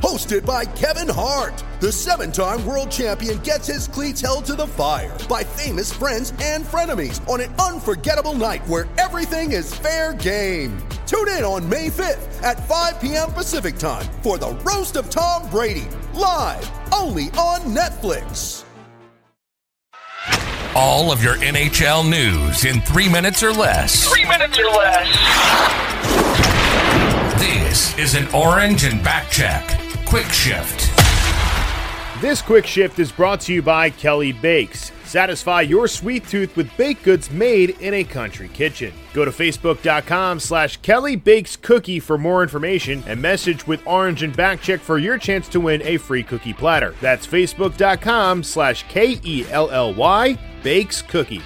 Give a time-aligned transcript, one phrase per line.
[0.00, 4.66] Hosted by Kevin Hart, the seven time world champion gets his cleats held to the
[4.66, 10.76] fire by famous friends and frenemies on an unforgettable night where everything is fair game.
[11.06, 13.32] Tune in on May 5th at 5 p.m.
[13.32, 18.64] Pacific time for the Roast of Tom Brady, live only on Netflix.
[20.74, 24.06] All of your NHL news in three minutes or less.
[24.06, 25.06] Three minutes or less.
[27.40, 29.85] This is an Orange and Backcheck.
[30.16, 32.22] Quick Shift.
[32.22, 34.90] This quick shift is brought to you by Kelly Bakes.
[35.04, 38.94] Satisfy your sweet tooth with baked goods made in a country kitchen.
[39.12, 44.34] Go to facebook.com slash Kelly Bakes Cookie for more information and message with Orange and
[44.34, 46.94] Backcheck for your chance to win a free cookie platter.
[47.02, 51.42] That's facebook.com slash K-E-L-L-Y Bakes Cookie.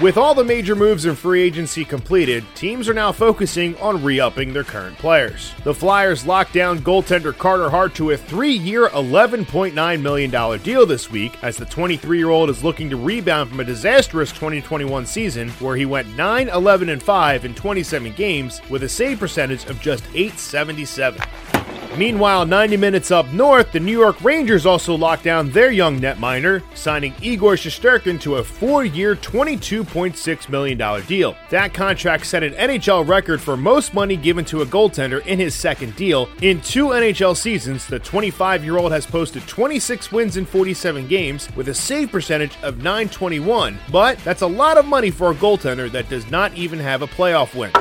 [0.00, 4.18] With all the major moves in free agency completed, teams are now focusing on re
[4.18, 5.52] upping their current players.
[5.62, 11.10] The Flyers locked down goaltender Carter Hart to a three year, $11.9 million deal this
[11.10, 15.50] week, as the 23 year old is looking to rebound from a disastrous 2021 season
[15.60, 19.82] where he went 9 11 and 5 in 27 games with a save percentage of
[19.82, 21.20] just 877.
[21.96, 26.62] Meanwhile, 90 minutes up north, the New York Rangers also locked down their young netminder,
[26.74, 31.36] signing Igor Shesterkin to a four-year, $22.6 million deal.
[31.50, 35.54] That contract set an NHL record for most money given to a goaltender in his
[35.54, 36.28] second deal.
[36.42, 41.74] In two NHL seasons, the 25-year-old has posted 26 wins in 47 games with a
[41.74, 46.30] save percentage of 921, but that's a lot of money for a goaltender that does
[46.30, 47.72] not even have a playoff win.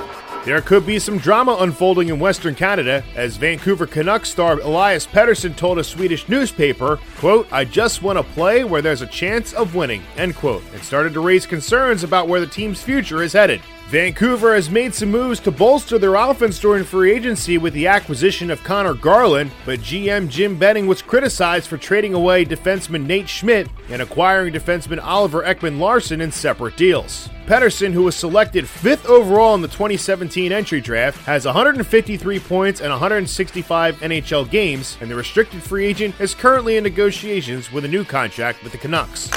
[0.46, 5.56] There could be some drama unfolding in Western Canada as Vancouver Canucks star Elias Pettersson
[5.56, 9.76] told a Swedish newspaper, quote, I just want to play where there's a chance of
[9.76, 13.62] winning, end quote, and started to raise concerns about where the team's future is headed.
[13.90, 18.52] Vancouver has made some moves to bolster their offense during free agency with the acquisition
[18.52, 23.68] of Conor Garland, but GM Jim Benning was criticized for trading away defenseman Nate Schmidt
[23.90, 27.30] and acquiring defenseman Oliver Ekman-Larsson in separate deals.
[27.48, 32.92] Pettersson, who was selected fifth overall in the 2017 entry draft, has 153 points and
[32.92, 38.04] 165 NHL games, and the restricted free agent is currently in negotiations with a new
[38.04, 39.32] contract with the Canucks.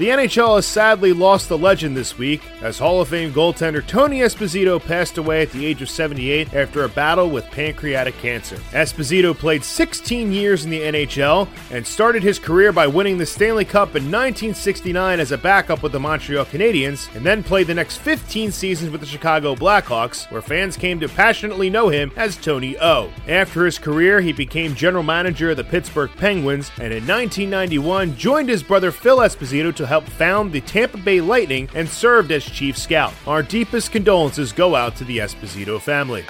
[0.00, 4.20] The NHL has sadly lost a legend this week as Hall of Fame goaltender Tony
[4.20, 8.56] Esposito passed away at the age of 78 after a battle with pancreatic cancer.
[8.70, 13.66] Esposito played 16 years in the NHL and started his career by winning the Stanley
[13.66, 17.98] Cup in 1969 as a backup with the Montreal Canadiens and then played the next
[17.98, 22.74] 15 seasons with the Chicago Blackhawks where fans came to passionately know him as Tony
[22.78, 23.12] O.
[23.28, 28.48] After his career, he became general manager of the Pittsburgh Penguins and in 1991 joined
[28.48, 32.78] his brother Phil Esposito to helped found the Tampa Bay Lightning and served as chief
[32.78, 33.12] scout.
[33.26, 36.24] Our deepest condolences go out to the Esposito family.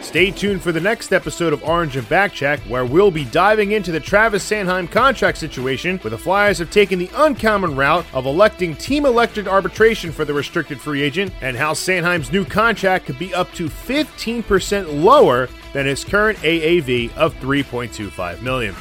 [0.00, 3.92] Stay tuned for the next episode of Orange and Backcheck, where we'll be diving into
[3.92, 8.74] the Travis Sanheim contract situation, where the Flyers have taken the uncommon route of electing
[8.74, 13.34] team elected arbitration for the restricted free agent, and how Sanheim's new contract could be
[13.34, 18.74] up to 15% lower than his current AAV of 3.25 million.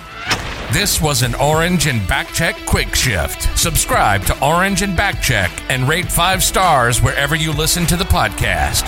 [0.72, 3.58] This was an Orange and Backcheck Quick Shift.
[3.58, 8.86] Subscribe to Orange and Backcheck and rate five stars wherever you listen to the podcast.